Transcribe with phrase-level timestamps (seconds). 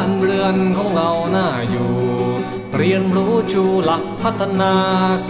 [0.00, 1.90] านเรือนของเราน่าอยู่
[2.76, 4.74] เรียนรู้ชูหลักพัฒนา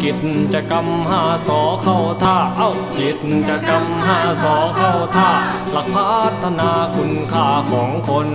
[0.02, 0.12] กิ
[0.54, 3.10] จกรรมหาสอเข้าท่าเอ้ากิ
[3.48, 5.30] จกรรมหาสอเข้าท่า
[5.72, 6.10] หลักพั
[6.42, 8.28] ฒนาคุณค่าของคน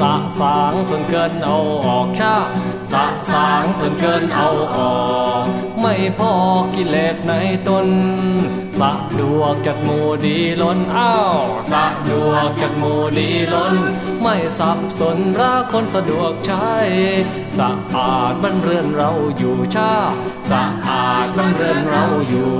[0.00, 2.36] สะสางส่วนเกินเอาออกชา
[2.92, 4.94] สะสางส่วนเกินเอาออ
[5.42, 5.44] ก
[5.80, 6.32] ไม่พอ
[6.74, 7.32] กิเลสใน
[7.68, 7.86] ตน
[8.78, 11.36] สะดวกจัดหมูดีล้นอ้าว
[11.72, 13.76] สะดวกจัดหมูดีล้น
[14.22, 16.72] ไม่สับสนรักคนสะดวกใช้
[17.58, 19.92] สะอาดบ้านเรือนเราอยู่ชา
[20.50, 22.52] สะอาดบ้านเรือนเราอยู่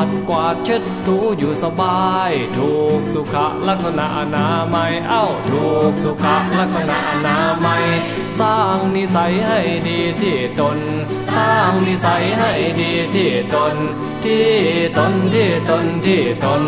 [0.00, 3.34] ปัดกวาดเช็ดถูอยู่สบาย ถูกสุข
[3.68, 6.24] ลักษณะอนามัยเอ้าถูกสุข
[6.58, 7.84] ลักษณะอนามัย
[8.40, 10.78] สร้างนิสัยให้ดีที่ตน
[11.36, 13.74] สร้างนิสัยให้ดีที่ตน
[14.24, 14.48] ที่
[14.98, 16.62] ตนที่ตนที่ตน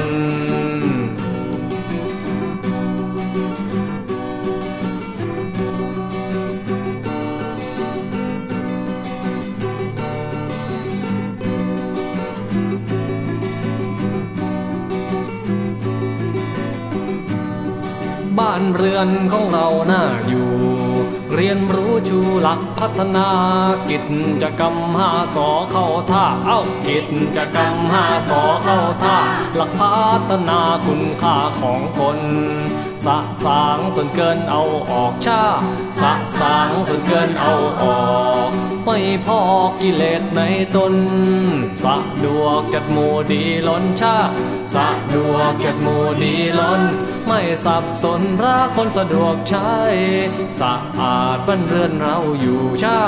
[18.38, 20.50] บ้านเรือนของเราน่าอยู่
[21.34, 23.28] เรียนรู้ชูหลักพัฒนา
[23.90, 23.98] กิ
[24.42, 26.98] จกรรมห้าสอเข้าท่าเอ้ากิ
[27.36, 29.16] จกรรมห้าสอเข้าท่า
[29.56, 29.94] หลักพั
[30.30, 32.18] ฒนาคุณค่าของคน
[33.04, 35.42] สะสางส่วนเกินเอาออกชา
[36.00, 38.00] สะสางส่วนเกินเอาออ
[38.48, 38.50] ก
[38.84, 39.40] ไม่พอ
[39.80, 40.40] กิเลสใน
[40.76, 40.94] ตน
[41.84, 44.16] สะดวกจัดหมู่ดีล้นชา
[44.74, 46.82] สะดวกจัดหมู่ดีล้น
[47.26, 49.72] ไม่สับสนรักคนสะดวกใช้
[50.60, 52.98] สะอาดบ้านเรือนเราอยู่ชา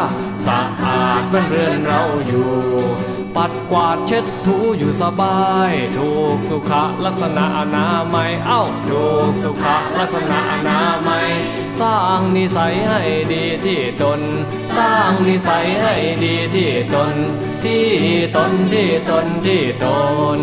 [0.47, 2.51] สะอาดบ้านเรือนเราอยู่
[3.45, 5.39] ปัดกวาดเช็ดถูอยู่สบา
[5.71, 6.73] ย ถูกสุข
[7.05, 9.67] ลักษณะอนามัย เอ้า ถูกสุข
[9.99, 11.29] ลักษณะอนามัย
[11.81, 13.01] สร้างนิสัยให้
[13.33, 14.21] ดีที่ตน
[14.77, 15.95] สร้างนิสัยให้
[16.25, 17.15] ดีที่ตน
[17.65, 17.87] ที่
[18.37, 19.87] ตนที่ตนที่ต
[20.37, 20.39] น